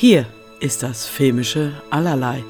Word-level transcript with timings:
Hier 0.00 0.24
ist 0.60 0.82
das 0.82 1.04
filmische 1.04 1.74
Allerlei. 1.90 2.42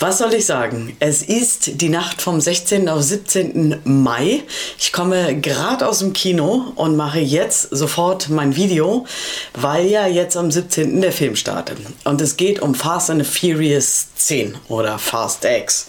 Was 0.00 0.18
soll 0.18 0.34
ich 0.34 0.46
sagen? 0.46 0.96
Es 0.98 1.22
ist 1.22 1.80
die 1.80 1.90
Nacht 1.90 2.20
vom 2.20 2.40
16. 2.40 2.88
auf 2.88 3.02
17. 3.02 3.82
Mai. 3.84 4.42
Ich 4.76 4.92
komme 4.92 5.40
gerade 5.40 5.86
aus 5.86 6.00
dem 6.00 6.12
Kino 6.12 6.72
und 6.74 6.96
mache 6.96 7.20
jetzt 7.20 7.68
sofort 7.70 8.30
mein 8.30 8.56
Video, 8.56 9.06
weil 9.54 9.86
ja 9.86 10.08
jetzt 10.08 10.36
am 10.36 10.50
17. 10.50 11.00
der 11.00 11.12
Film 11.12 11.36
startet. 11.36 11.78
Und 12.02 12.20
es 12.20 12.36
geht 12.36 12.60
um 12.60 12.74
Fast 12.74 13.08
and 13.08 13.24
Furious 13.24 14.08
10 14.16 14.56
oder 14.66 14.98
Fast 14.98 15.44
X. 15.44 15.86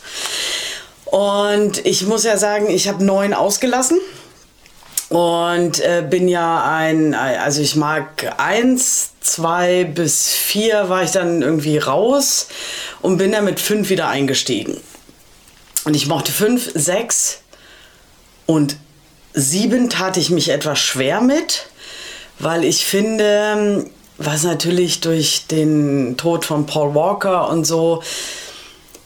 Und 1.06 1.84
ich 1.88 2.06
muss 2.06 2.24
ja 2.24 2.38
sagen, 2.38 2.70
ich 2.70 2.88
habe 2.88 3.04
neun 3.04 3.34
ausgelassen. 3.34 4.00
Und 5.10 5.80
äh, 5.80 6.06
bin 6.08 6.28
ja 6.28 6.66
ein, 6.66 7.14
also 7.14 7.62
ich 7.62 7.78
mag 7.78 8.36
eins, 8.38 9.12
zwei 9.22 9.86
bis 9.86 10.30
vier 10.34 10.90
war 10.90 11.04
ich 11.04 11.12
dann 11.12 11.42
irgendwie 11.42 11.78
raus 11.78 12.48
und 13.02 13.18
bin 13.18 13.32
dann 13.32 13.46
mit 13.46 13.60
fünf 13.60 13.90
wieder 13.90 14.10
eingestiegen. 14.10 14.76
Und 15.86 15.96
ich 15.96 16.08
mochte 16.08 16.34
fünf, 16.34 16.70
sechs 16.74 17.40
und 18.46 18.76
sieben 19.34 19.90
tat 19.90 20.18
ich 20.18 20.30
mich 20.30 20.50
etwas 20.50 20.80
schwer 20.80 21.22
mit, 21.22 21.68
weil 22.40 22.66
ich 22.66 22.86
finde, 22.86 23.90
was 24.18 24.44
natürlich 24.44 25.00
durch 25.00 25.46
den 25.48 26.18
Tod 26.18 26.44
von 26.44 26.66
Paul 26.66 26.94
Walker 26.96 27.50
und 27.50 27.66
so, 27.66 28.04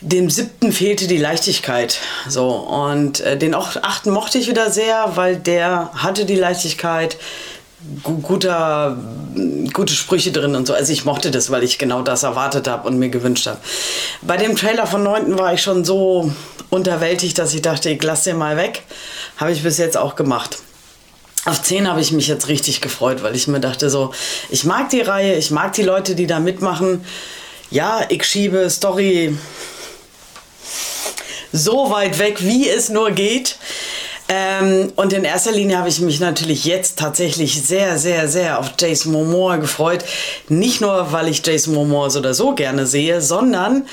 dem 0.01 0.29
siebten 0.29 0.71
fehlte 0.71 1.07
die 1.07 1.17
Leichtigkeit. 1.17 1.99
So. 2.27 2.49
Und 2.49 3.21
äh, 3.21 3.37
den 3.37 3.53
achten 3.55 4.11
mochte 4.11 4.37
ich 4.37 4.47
wieder 4.47 4.71
sehr, 4.71 5.11
weil 5.15 5.37
der 5.37 5.91
hatte 5.93 6.25
die 6.25 6.35
Leichtigkeit, 6.35 7.17
guter, 8.03 8.97
gute 9.73 9.93
Sprüche 9.93 10.31
drin 10.31 10.55
und 10.55 10.67
so. 10.67 10.73
Also 10.73 10.91
ich 10.91 11.05
mochte 11.05 11.31
das, 11.31 11.51
weil 11.51 11.63
ich 11.63 11.77
genau 11.77 12.01
das 12.01 12.23
erwartet 12.23 12.67
habe 12.67 12.87
und 12.87 12.97
mir 12.97 13.09
gewünscht 13.09 13.47
habe. 13.47 13.59
Bei 14.21 14.37
dem 14.37 14.55
Trailer 14.55 14.87
von 14.87 15.03
9. 15.03 15.37
war 15.37 15.53
ich 15.53 15.61
schon 15.61 15.85
so 15.85 16.31
unterwältigt, 16.69 17.37
dass 17.37 17.53
ich 17.53 17.61
dachte, 17.61 17.89
ich 17.89 18.01
lasse 18.01 18.31
den 18.31 18.37
mal 18.37 18.57
weg. 18.57 18.83
Habe 19.37 19.51
ich 19.51 19.63
bis 19.63 19.77
jetzt 19.77 19.97
auch 19.97 20.15
gemacht. 20.15 20.59
Auf 21.45 21.61
10 21.63 21.87
habe 21.87 22.01
ich 22.01 22.11
mich 22.11 22.27
jetzt 22.27 22.47
richtig 22.49 22.81
gefreut, 22.81 23.23
weil 23.23 23.35
ich 23.35 23.47
mir 23.47 23.59
dachte 23.59 23.89
so, 23.89 24.13
ich 24.49 24.63
mag 24.63 24.89
die 24.89 25.01
Reihe, 25.01 25.35
ich 25.35 25.49
mag 25.49 25.73
die 25.73 25.81
Leute, 25.81 26.13
die 26.13 26.27
da 26.27 26.39
mitmachen. 26.39 27.03
Ja, 27.71 28.01
ich 28.09 28.23
schiebe 28.25 28.69
Story 28.69 29.35
so 31.51 31.89
weit 31.89 32.19
weg, 32.19 32.37
wie 32.41 32.69
es 32.69 32.89
nur 32.89 33.11
geht. 33.11 33.57
Ähm, 34.33 34.93
und 34.95 35.11
in 35.11 35.25
erster 35.25 35.51
Linie 35.51 35.77
habe 35.77 35.89
ich 35.89 35.99
mich 35.99 36.21
natürlich 36.21 36.63
jetzt 36.63 36.97
tatsächlich 36.97 37.61
sehr, 37.61 37.97
sehr, 37.97 38.29
sehr 38.29 38.59
auf 38.59 38.71
Jason 38.79 39.11
Momoa 39.11 39.57
gefreut. 39.57 40.05
Nicht 40.47 40.79
nur, 40.79 41.11
weil 41.11 41.27
ich 41.27 41.45
Jason 41.45 41.73
Momoa 41.73 42.09
so 42.09 42.19
oder 42.19 42.33
so 42.33 42.55
gerne 42.55 42.87
sehe, 42.87 43.21
sondern 43.21 43.85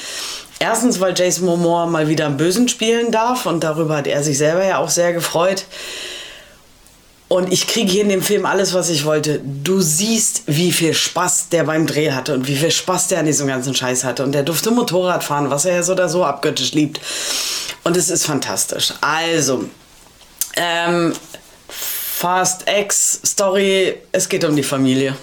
erstens, 0.60 1.00
weil 1.00 1.14
Jason 1.16 1.46
Momoa 1.46 1.86
mal 1.86 2.08
wieder 2.08 2.26
am 2.26 2.36
Bösen 2.36 2.68
spielen 2.68 3.10
darf 3.10 3.46
und 3.46 3.64
darüber 3.64 3.96
hat 3.96 4.06
er 4.06 4.22
sich 4.22 4.38
selber 4.38 4.64
ja 4.64 4.78
auch 4.78 4.90
sehr 4.90 5.12
gefreut. 5.12 5.64
Und 7.28 7.52
ich 7.52 7.66
kriege 7.66 7.92
hier 7.92 8.02
in 8.02 8.08
dem 8.08 8.22
Film 8.22 8.46
alles, 8.46 8.72
was 8.72 8.88
ich 8.88 9.04
wollte. 9.04 9.40
Du 9.44 9.82
siehst, 9.82 10.44
wie 10.46 10.72
viel 10.72 10.94
Spaß 10.94 11.50
der 11.50 11.64
beim 11.64 11.86
Dreh 11.86 12.12
hatte 12.12 12.32
und 12.34 12.48
wie 12.48 12.56
viel 12.56 12.70
Spaß 12.70 13.08
der 13.08 13.18
an 13.18 13.26
diesem 13.26 13.46
ganzen 13.46 13.74
Scheiß 13.74 14.04
hatte. 14.04 14.24
Und 14.24 14.32
der 14.32 14.42
durfte 14.42 14.70
Motorrad 14.70 15.22
fahren, 15.22 15.50
was 15.50 15.66
er 15.66 15.74
ja 15.74 15.82
so 15.82 15.92
oder 15.92 16.08
so 16.08 16.24
abgöttisch 16.24 16.72
liebt. 16.72 17.00
Und 17.84 17.98
es 17.98 18.08
ist 18.08 18.24
fantastisch. 18.24 18.94
Also, 19.02 19.68
ähm, 20.56 21.12
Fast 21.68 22.64
X 22.68 23.20
Story, 23.24 23.96
es 24.10 24.28
geht 24.28 24.44
um 24.44 24.56
die 24.56 24.62
Familie. 24.62 25.14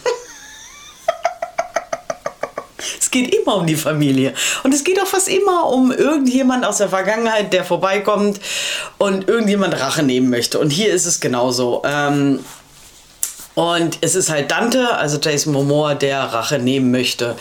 es 3.00 3.05
geht 3.16 3.34
immer 3.34 3.56
um 3.56 3.66
die 3.66 3.78
Familie. 3.78 4.34
Und 4.64 4.74
es 4.74 4.84
geht 4.84 5.02
auch 5.02 5.08
fast 5.08 5.30
immer 5.30 5.70
um 5.70 5.92
irgendjemand 5.92 6.66
aus 6.66 6.80
der 6.80 6.90
Vergangenheit, 6.90 7.54
der 7.54 7.64
vorbeikommt 7.64 8.42
und 8.98 9.30
irgendjemand 9.30 9.80
Rache 9.80 10.04
nehmen 10.04 10.30
möchte. 10.30 10.60
Und 10.60 10.70
hier 10.70 10.92
ist 10.92 11.06
es 11.06 11.22
genauso. 11.22 11.82
Ähm, 11.86 12.40
und 13.56 13.98
es 14.02 14.16
ist 14.16 14.30
halt 14.30 14.52
Dante, 14.52 14.96
also 14.96 15.18
Jason 15.18 15.54
Momoa, 15.54 15.96
der 15.96 16.20
Rache 16.20 16.60
nehmen 16.60 16.92
möchte. 16.92 17.36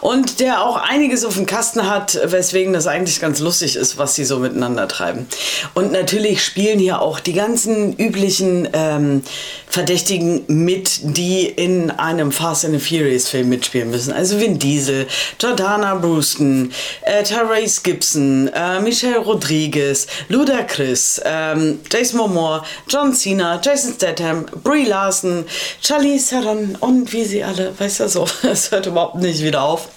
Und 0.00 0.40
der 0.40 0.64
auch 0.64 0.76
einiges 0.76 1.24
auf 1.24 1.34
dem 1.34 1.46
Kasten 1.46 1.88
hat, 1.88 2.18
weswegen 2.24 2.72
das 2.72 2.88
eigentlich 2.88 3.20
ganz 3.20 3.38
lustig 3.38 3.76
ist, 3.76 3.96
was 3.96 4.16
sie 4.16 4.24
so 4.24 4.40
miteinander 4.40 4.88
treiben. 4.88 5.26
Und 5.74 5.92
natürlich 5.92 6.44
spielen 6.44 6.80
hier 6.80 7.00
auch 7.00 7.20
die 7.20 7.34
ganzen 7.34 7.96
üblichen 7.96 8.68
ähm, 8.72 9.22
Verdächtigen 9.68 10.42
mit, 10.48 11.00
die 11.16 11.46
in 11.46 11.92
einem 11.92 12.32
Fast 12.32 12.64
and 12.64 12.82
Furious 12.82 13.28
Film 13.28 13.50
mitspielen 13.50 13.90
müssen. 13.90 14.12
Also 14.12 14.40
Vin 14.40 14.58
Diesel, 14.58 15.06
Jordana 15.38 15.94
Brewston, 15.94 16.72
äh, 17.02 17.22
Therese 17.22 17.80
Gibson, 17.84 18.48
äh, 18.48 18.80
Michelle 18.80 19.18
Rodriguez, 19.18 20.08
Ludacris, 20.28 21.20
ähm, 21.24 21.78
Jason 21.88 22.18
Momoa, 22.18 22.64
John 22.88 23.14
Cena, 23.14 23.60
Jason 23.62 23.94
Statham, 23.94 24.46
Brie 24.64 24.86
Larson, 24.86 25.44
Charlie 25.80 26.20
Theron 26.20 26.76
und 26.80 27.12
wie 27.12 27.24
sie 27.24 27.44
alle, 27.44 27.78
weißt 27.78 28.00
du 28.00 28.08
so, 28.08 28.26
es 28.42 28.70
hört 28.70 28.86
überhaupt 28.86 29.16
nicht 29.16 29.42
wieder 29.42 29.62
auf. 29.62 29.88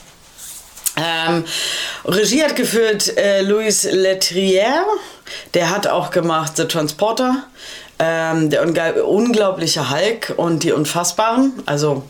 Ähm, 0.96 1.44
Regie 2.06 2.44
hat 2.44 2.56
geführt 2.56 3.18
äh, 3.18 3.42
Louis 3.42 3.84
Letrier, 3.84 4.86
der 5.54 5.72
hat 5.72 5.88
auch 5.88 6.12
gemacht 6.12 6.58
The 6.58 6.66
Transporter, 6.66 7.44
ähm, 7.98 8.50
der 8.52 9.08
unglaubliche 9.08 9.90
Hulk 9.90 10.34
und 10.38 10.64
die 10.64 10.72
Unfassbaren. 10.72 11.54
Also 11.66 12.04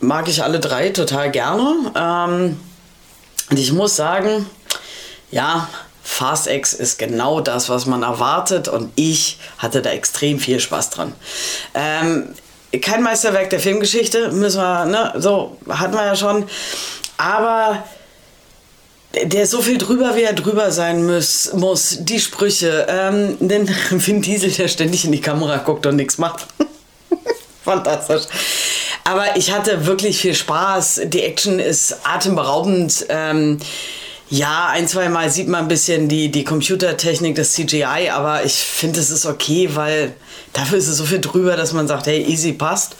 mag 0.00 0.28
ich 0.28 0.42
alle 0.42 0.58
drei 0.58 0.88
total 0.88 1.30
gerne. 1.30 1.92
Ähm, 1.94 2.60
und 3.50 3.58
ich 3.58 3.72
muss 3.72 3.96
sagen, 3.96 4.46
ja, 5.30 5.68
Fast 6.04 6.48
X 6.48 6.74
ist 6.74 6.98
genau 6.98 7.40
das, 7.40 7.68
was 7.68 7.86
man 7.86 8.02
erwartet 8.02 8.66
und 8.66 8.92
ich 8.96 9.38
hatte 9.58 9.82
da 9.82 9.90
extrem 9.90 10.40
viel 10.40 10.58
Spaß 10.58 10.90
dran. 10.90 11.12
Ähm, 11.74 12.34
kein 12.80 13.02
Meisterwerk 13.02 13.50
der 13.50 13.60
Filmgeschichte, 13.60 14.30
müssen 14.32 14.60
wir, 14.60 14.84
ne, 14.86 15.12
so 15.16 15.56
hatten 15.68 15.94
wir 15.94 16.06
ja 16.06 16.16
schon. 16.16 16.44
Aber 17.18 17.84
der 19.14 19.42
ist 19.42 19.50
so 19.50 19.60
viel 19.60 19.78
drüber, 19.78 20.16
wie 20.16 20.22
er 20.22 20.32
drüber 20.32 20.70
sein 20.70 21.06
muss. 21.06 21.52
muss. 21.52 21.98
Die 22.00 22.18
Sprüche. 22.18 22.86
Ähm, 22.88 23.36
denn 23.40 23.68
Vin 23.90 24.22
Diesel, 24.22 24.50
der 24.50 24.68
ständig 24.68 25.04
in 25.04 25.12
die 25.12 25.20
Kamera 25.20 25.58
guckt 25.58 25.86
und 25.86 25.96
nichts 25.96 26.18
macht. 26.18 26.46
Fantastisch. 27.64 28.22
Aber 29.04 29.36
ich 29.36 29.52
hatte 29.52 29.86
wirklich 29.86 30.18
viel 30.18 30.34
Spaß. 30.34 31.02
Die 31.04 31.22
Action 31.22 31.58
ist 31.58 31.96
atemberaubend. 32.04 33.06
Ähm, 33.08 33.58
ja, 34.32 34.68
ein, 34.68 34.88
zwei 34.88 35.10
Mal 35.10 35.28
sieht 35.28 35.46
man 35.46 35.64
ein 35.64 35.68
bisschen 35.68 36.08
die, 36.08 36.30
die 36.30 36.42
Computertechnik, 36.42 37.34
das 37.34 37.52
CGI, 37.52 38.08
aber 38.10 38.46
ich 38.46 38.54
finde, 38.54 38.98
es 38.98 39.10
ist 39.10 39.26
okay, 39.26 39.68
weil 39.74 40.14
dafür 40.54 40.78
ist 40.78 40.88
es 40.88 40.96
so 40.96 41.04
viel 41.04 41.20
drüber, 41.20 41.54
dass 41.54 41.74
man 41.74 41.86
sagt, 41.86 42.06
hey, 42.06 42.24
easy 42.24 42.54
passt. 42.54 42.96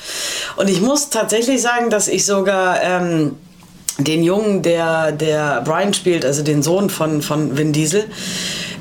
Und 0.56 0.68
ich 0.68 0.82
muss 0.82 1.08
tatsächlich 1.08 1.62
sagen, 1.62 1.88
dass 1.88 2.06
ich 2.06 2.26
sogar 2.26 2.82
ähm, 2.82 3.36
den 3.96 4.22
Jungen, 4.22 4.60
der, 4.60 5.12
der 5.12 5.62
Brian 5.62 5.94
spielt, 5.94 6.26
also 6.26 6.42
den 6.42 6.62
Sohn 6.62 6.90
von, 6.90 7.22
von 7.22 7.56
Vin 7.56 7.72
Diesel, 7.72 8.04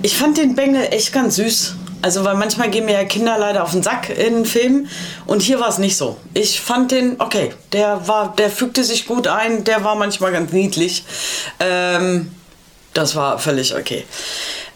ich 0.01 0.17
fand 0.17 0.37
den 0.37 0.53
Bengel 0.53 0.89
echt 0.91 1.13
ganz 1.13 1.37
süß. 1.37 1.75
Also, 2.03 2.25
weil 2.25 2.35
manchmal 2.35 2.69
gehen 2.69 2.85
mir 2.85 2.93
ja 2.93 3.03
Kinder 3.05 3.37
leider 3.37 3.63
auf 3.63 3.71
den 3.71 3.83
Sack 3.83 4.09
in 4.09 4.43
Filmen 4.43 4.89
und 5.25 5.41
hier 5.41 5.59
war 5.59 5.69
es 5.69 5.77
nicht 5.77 5.95
so. 5.95 6.17
Ich 6.33 6.59
fand 6.59 6.91
den, 6.91 7.15
okay, 7.19 7.51
der 7.71 8.07
war, 8.07 8.35
der 8.35 8.49
fügte 8.49 8.83
sich 8.83 9.05
gut 9.05 9.27
ein, 9.27 9.63
der 9.63 9.83
war 9.83 9.95
manchmal 9.95 10.31
ganz 10.31 10.51
niedlich. 10.51 11.05
Ähm, 11.59 12.31
das 12.93 13.15
war 13.15 13.39
völlig 13.39 13.75
okay. 13.75 14.05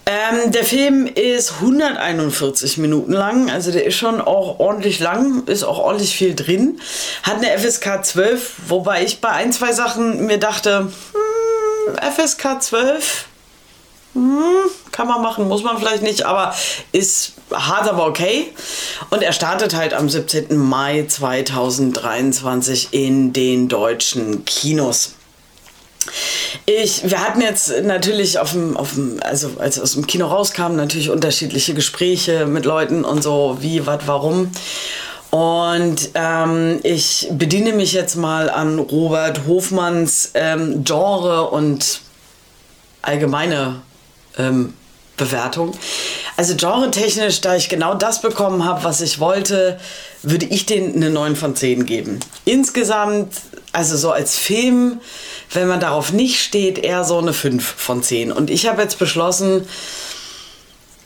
Ähm, 0.08 0.52
der 0.52 0.62
Film 0.64 1.06
ist 1.06 1.54
141 1.54 2.78
Minuten 2.78 3.12
lang, 3.12 3.50
also 3.50 3.72
der 3.72 3.84
ist 3.86 3.96
schon 3.96 4.20
auch 4.20 4.60
ordentlich 4.60 5.00
lang, 5.00 5.42
ist 5.46 5.64
auch 5.64 5.80
ordentlich 5.80 6.14
viel 6.14 6.36
drin. 6.36 6.80
Hat 7.24 7.38
eine 7.38 7.58
FSK 7.58 8.04
12, 8.04 8.52
wobei 8.68 9.02
ich 9.02 9.20
bei 9.20 9.30
ein, 9.30 9.52
zwei 9.52 9.72
Sachen 9.72 10.26
mir 10.26 10.38
dachte, 10.38 10.92
hm, 11.12 11.96
FSK 12.14 12.62
12, 12.62 13.24
hm, 14.14 14.70
kann 14.92 15.08
man 15.08 15.22
machen, 15.22 15.48
muss 15.48 15.64
man 15.64 15.76
vielleicht 15.76 16.04
nicht, 16.04 16.24
aber 16.24 16.54
ist 16.92 17.32
hart, 17.52 17.88
aber 17.88 18.06
okay. 18.06 18.52
Und 19.10 19.22
er 19.22 19.32
startet 19.32 19.74
halt 19.74 19.92
am 19.92 20.08
17. 20.08 20.56
Mai 20.56 21.04
2023 21.08 22.88
in 22.92 23.32
den 23.32 23.68
deutschen 23.68 24.44
Kinos. 24.44 25.15
Ich, 26.64 27.08
wir 27.08 27.22
hatten 27.22 27.40
jetzt 27.40 27.82
natürlich 27.82 28.38
auf 28.38 28.52
dem, 28.52 28.76
auf 28.76 28.94
dem, 28.94 29.18
also 29.22 29.50
als 29.58 29.78
aus 29.78 29.92
dem 29.92 30.06
Kino 30.06 30.26
rauskam, 30.26 30.76
natürlich 30.76 31.10
unterschiedliche 31.10 31.74
Gespräche 31.74 32.46
mit 32.46 32.64
Leuten 32.64 33.04
und 33.04 33.22
so, 33.22 33.58
wie, 33.60 33.86
was, 33.86 34.06
warum. 34.06 34.50
Und 35.30 36.10
ähm, 36.14 36.80
ich 36.82 37.28
bediene 37.32 37.72
mich 37.72 37.92
jetzt 37.92 38.16
mal 38.16 38.48
an 38.48 38.78
Robert 38.78 39.46
Hofmanns 39.46 40.30
ähm, 40.34 40.84
Genre 40.84 41.50
und 41.50 42.00
allgemeine 43.02 43.82
ähm, 44.38 44.74
Bewertung. 45.16 45.72
Also 46.36 46.54
genre-technisch, 46.56 47.40
da 47.40 47.56
ich 47.56 47.68
genau 47.68 47.94
das 47.94 48.20
bekommen 48.20 48.64
habe, 48.64 48.84
was 48.84 49.00
ich 49.00 49.20
wollte, 49.20 49.78
würde 50.22 50.46
ich 50.46 50.66
den 50.66 50.94
eine 50.94 51.10
9 51.10 51.36
von 51.36 51.56
10 51.56 51.86
geben. 51.86 52.20
Insgesamt, 52.44 53.34
also 53.76 53.98
so 53.98 54.10
als 54.10 54.36
Film, 54.36 55.00
wenn 55.52 55.68
man 55.68 55.80
darauf 55.80 56.10
nicht 56.10 56.40
steht, 56.40 56.78
eher 56.78 57.04
so 57.04 57.18
eine 57.18 57.34
5 57.34 57.62
von 57.62 58.02
10. 58.02 58.32
Und 58.32 58.48
ich 58.48 58.66
habe 58.66 58.80
jetzt 58.80 58.98
beschlossen, 58.98 59.68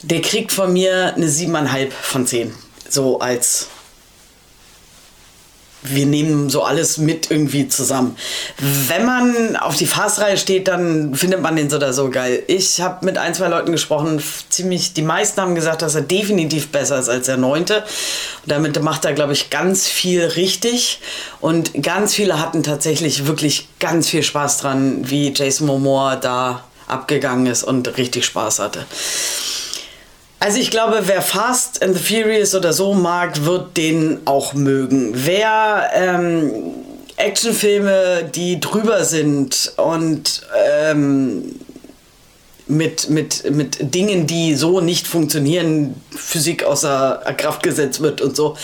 der 0.02 0.22
kriegt 0.22 0.52
von 0.52 0.72
mir 0.72 1.14
eine 1.14 1.26
7,5 1.26 1.90
von 1.90 2.26
10. 2.28 2.54
So 2.88 3.18
als 3.18 3.66
wir 5.82 6.06
nehmen 6.06 6.50
so 6.50 6.62
alles 6.62 6.98
mit 6.98 7.30
irgendwie 7.30 7.68
zusammen. 7.68 8.16
Wenn 8.88 9.06
man 9.06 9.56
auf 9.56 9.76
die 9.76 9.86
Fastreihe 9.86 10.36
steht, 10.36 10.68
dann 10.68 11.14
findet 11.14 11.40
man 11.40 11.56
den 11.56 11.70
so 11.70 11.76
oder 11.76 11.92
so 11.92 12.10
geil. 12.10 12.42
Ich 12.46 12.80
habe 12.80 13.04
mit 13.04 13.16
ein, 13.18 13.34
zwei 13.34 13.48
Leuten 13.48 13.72
gesprochen, 13.72 14.22
ziemlich, 14.48 14.92
die 14.92 15.02
meisten 15.02 15.40
haben 15.40 15.54
gesagt, 15.54 15.82
dass 15.82 15.94
er 15.94 16.02
definitiv 16.02 16.68
besser 16.68 16.98
ist 16.98 17.08
als 17.08 17.26
der 17.26 17.36
neunte. 17.36 17.78
Und 18.42 18.52
damit 18.52 18.82
macht 18.82 19.04
er, 19.04 19.12
glaube 19.14 19.32
ich, 19.32 19.50
ganz 19.50 19.86
viel 19.88 20.22
richtig. 20.22 21.00
Und 21.40 21.82
ganz 21.82 22.14
viele 22.14 22.40
hatten 22.40 22.62
tatsächlich 22.62 23.26
wirklich 23.26 23.68
ganz 23.78 24.08
viel 24.08 24.22
Spaß 24.22 24.58
dran, 24.58 25.08
wie 25.08 25.32
Jason 25.34 25.66
Momoa 25.66 26.16
da 26.16 26.64
abgegangen 26.86 27.46
ist 27.46 27.62
und 27.62 27.96
richtig 27.96 28.26
Spaß 28.26 28.58
hatte. 28.58 28.84
Also 30.42 30.58
ich 30.58 30.70
glaube, 30.70 31.02
wer 31.04 31.20
Fast 31.20 31.82
and 31.82 31.94
the 31.94 32.02
Furious 32.02 32.54
oder 32.54 32.72
so 32.72 32.94
mag, 32.94 33.44
wird 33.44 33.76
den 33.76 34.20
auch 34.24 34.54
mögen. 34.54 35.12
Wer 35.12 35.90
ähm, 35.92 36.50
Actionfilme, 37.16 38.30
die 38.34 38.58
drüber 38.58 39.04
sind 39.04 39.74
und 39.76 40.40
ähm, 40.66 41.60
mit, 42.66 43.10
mit, 43.10 43.50
mit 43.50 43.94
Dingen, 43.94 44.26
die 44.26 44.54
so 44.54 44.80
nicht 44.80 45.06
funktionieren, 45.06 46.00
Physik 46.10 46.64
außer 46.64 47.22
Kraft 47.36 47.62
gesetzt 47.62 48.00
wird 48.00 48.22
und 48.22 48.34
so. 48.34 48.56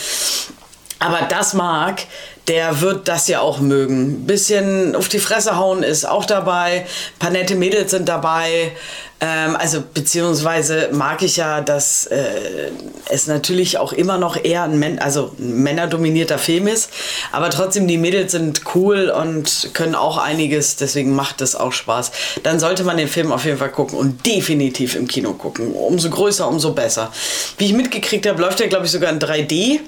Aber 0.97 1.27
das 1.29 1.53
mag, 1.53 2.01
der 2.47 2.79
wird 2.81 3.07
das 3.07 3.27
ja 3.27 3.41
auch 3.41 3.59
mögen. 3.59 4.25
Bisschen 4.25 4.95
auf 4.95 5.09
die 5.09 5.19
Fresse 5.19 5.57
hauen 5.57 5.83
ist 5.83 6.07
auch 6.07 6.25
dabei. 6.25 6.81
Ein 6.81 7.19
paar 7.19 7.29
nette 7.31 7.55
Mädels 7.55 7.91
sind 7.91 8.07
dabei. 8.07 8.71
Ähm, 9.19 9.55
also 9.57 9.83
beziehungsweise 9.93 10.89
mag 10.93 11.23
ich 11.23 11.37
ja, 11.37 11.59
dass 11.61 12.05
äh, 12.05 12.71
es 13.09 13.27
natürlich 13.27 13.79
auch 13.79 13.91
immer 13.91 14.17
noch 14.17 14.41
eher 14.41 14.63
ein, 14.63 14.79
Män 14.79 14.99
also 14.99 15.33
ein 15.39 15.63
männerdominierter 15.63 16.37
Film 16.37 16.67
ist. 16.67 16.91
Aber 17.33 17.49
trotzdem, 17.49 17.87
die 17.87 17.97
Mädels 17.97 18.31
sind 18.31 18.61
cool 18.75 19.09
und 19.09 19.71
können 19.73 19.95
auch 19.95 20.17
einiges. 20.17 20.77
Deswegen 20.77 21.15
macht 21.15 21.41
es 21.41 21.55
auch 21.55 21.73
Spaß. 21.73 22.11
Dann 22.43 22.59
sollte 22.59 22.83
man 22.83 22.95
den 22.95 23.07
Film 23.09 23.31
auf 23.33 23.43
jeden 23.43 23.57
Fall 23.57 23.71
gucken 23.71 23.97
und 23.97 24.25
definitiv 24.25 24.95
im 24.95 25.07
Kino 25.07 25.33
gucken. 25.33 25.73
Umso 25.73 26.09
größer, 26.09 26.47
umso 26.47 26.73
besser. 26.73 27.11
Wie 27.57 27.65
ich 27.65 27.73
mitgekriegt 27.73 28.25
habe, 28.27 28.39
läuft 28.39 28.61
er, 28.61 28.67
glaube 28.67 28.85
ich, 28.85 28.91
sogar 28.91 29.11
in 29.11 29.19
3D. 29.19 29.79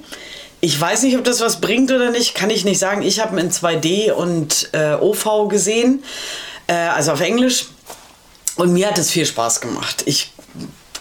Ich 0.61 0.79
weiß 0.79 1.03
nicht, 1.03 1.17
ob 1.17 1.23
das 1.23 1.39
was 1.39 1.61
bringt 1.61 1.91
oder 1.91 2.11
nicht, 2.11 2.35
kann 2.35 2.49
ich 2.49 2.65
nicht 2.65 2.79
sagen. 2.79 3.01
Ich 3.01 3.19
habe 3.19 3.35
ihn 3.35 3.45
in 3.45 3.51
2D 3.51 4.11
und 4.11 4.69
äh, 4.73 4.93
OV 4.93 5.47
gesehen, 5.47 6.03
äh, 6.67 6.73
also 6.73 7.13
auf 7.13 7.21
Englisch. 7.21 7.67
Und 8.57 8.73
mir 8.73 8.87
hat 8.87 8.97
es 8.97 9.09
viel 9.09 9.25
Spaß 9.25 9.61
gemacht. 9.61 10.03
Ich 10.05 10.31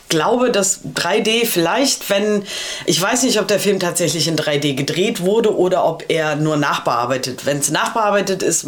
glaube, 0.08 0.50
dass 0.50 0.84
3D 0.84 1.44
vielleicht, 1.46 2.08
wenn, 2.08 2.44
ich 2.86 3.00
weiß 3.00 3.24
nicht, 3.24 3.40
ob 3.40 3.48
der 3.48 3.60
Film 3.60 3.80
tatsächlich 3.80 4.28
in 4.28 4.36
3D 4.36 4.74
gedreht 4.74 5.22
wurde 5.22 5.56
oder 5.56 5.84
ob 5.84 6.04
er 6.08 6.36
nur 6.36 6.56
nachbearbeitet. 6.56 7.46
Wenn 7.46 7.58
es 7.58 7.70
nachbearbeitet 7.70 8.42
ist, 8.42 8.66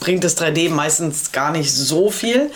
bringt 0.00 0.24
das 0.24 0.38
3D 0.38 0.70
meistens 0.70 1.32
gar 1.32 1.50
nicht 1.50 1.72
so 1.72 2.10
viel. 2.10 2.50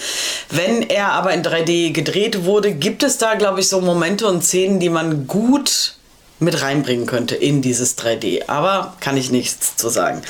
Wenn 0.51 0.83
er 0.83 1.13
aber 1.13 1.33
in 1.33 1.43
3D 1.43 1.93
gedreht 1.93 2.45
wurde, 2.45 2.73
gibt 2.73 3.03
es 3.03 3.19
da, 3.19 3.35
glaube 3.35 3.61
ich, 3.61 3.69
so 3.69 3.81
Momente 3.81 4.27
und 4.27 4.43
Szenen, 4.43 4.81
die 4.81 4.89
man 4.89 5.27
gut 5.27 5.95
mit 6.43 6.61
reinbringen 6.61 7.07
könnte 7.07 7.35
in 7.35 7.63
dieses 7.63 7.97
3D. 7.99 8.49
Aber 8.49 8.97
kann 9.01 9.17
ich 9.17 9.31
nichts 9.31 9.77
zu 9.77 9.89
sagen. 9.89 10.23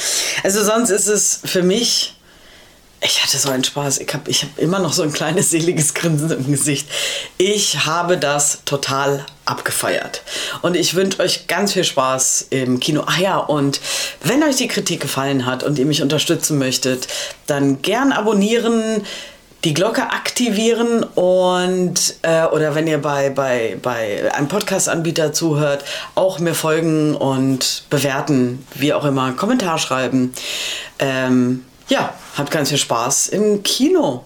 Also 0.43 0.63
sonst 0.63 0.91
ist 0.91 1.09
es 1.09 1.41
für 1.45 1.63
mich, 1.63 2.15
ich 3.05 3.23
hatte 3.23 3.37
so 3.37 3.51
einen 3.51 3.65
Spaß. 3.65 3.99
Ich 3.99 4.15
habe 4.15 4.31
ich 4.31 4.45
hab 4.45 4.59
immer 4.59 4.79
noch 4.79 4.93
so 4.93 5.03
ein 5.03 5.13
kleines 5.13 5.51
seliges 5.51 5.95
Grinsen 5.95 6.31
im 6.31 6.51
Gesicht. 6.51 6.89
Ich 7.37 7.85
habe 7.85 8.17
das 8.17 8.61
total 8.65 9.27
abgefeiert. 9.45 10.23
Und 10.63 10.77
ich 10.77 10.95
wünsche 10.95 11.21
euch 11.21 11.49
ganz 11.49 11.73
viel 11.73 11.85
Spaß 11.85 12.47
im 12.51 12.79
Kino. 12.79 13.03
Ah 13.07 13.19
ja, 13.19 13.39
und 13.39 13.81
wenn 14.23 14.43
euch 14.45 14.57
die 14.57 14.69
Kritik 14.69 15.01
gefallen 15.01 15.47
hat 15.47 15.65
und 15.65 15.79
ihr 15.81 15.87
mich 15.87 16.03
unterstützen 16.03 16.59
möchtet, 16.59 17.09
dann 17.49 17.83
gern 17.83 18.13
abonnieren 18.13 19.05
die 19.65 19.75
Glocke 19.75 20.03
aktivieren 20.03 21.05
und 21.05 22.17
äh, 22.23 22.45
oder 22.47 22.75
wenn 22.75 22.87
ihr 22.87 23.01
bei, 23.01 23.31
bei, 23.31 23.79
bei 23.81 24.33
einem 24.35 24.49
Podcast-Anbieter 24.49 25.33
zuhört, 25.33 25.85
auch 26.15 26.41
mir 26.41 26.55
folgen 26.55 27.15
und 27.15 27.85
bewerten, 27.89 28.67
wie 28.75 28.93
auch 28.93 29.05
immer, 29.05 29.33
Kommentar 29.33 29.79
schreiben. 29.79 30.33
Ähm, 30.99 31.65
ja, 31.89 32.13
habt 32.37 32.51
ganz 32.51 32.71
viel 32.71 32.79
Spaß 32.79 33.29
im 33.29 33.63
Kino. 33.63 34.25